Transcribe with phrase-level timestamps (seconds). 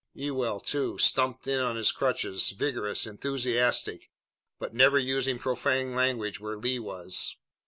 [0.15, 4.09] Ewell, too, stumped in on his crutches, vigorous, enthusiastic,
[4.57, 7.37] but never using profane language where Lee was.